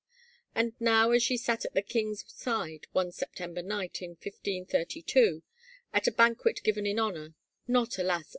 And 0.55 0.73
now 0.79 1.11
as 1.11 1.21
she 1.21 1.37
sat 1.37 1.63
at 1.63 1.75
the 1.75 1.81
king's 1.83 2.23
side 2.27 2.87
one 2.91 3.11
September 3.11 3.61
night 3.61 4.01
in 4.01 4.15
1532 4.23 5.43
at 5.93 6.07
a 6.07 6.11
banquet 6.11 6.63
given 6.63 6.87
in 6.87 6.97
honor, 6.97 7.35
not 7.67 7.99
alas! 7.99 8.25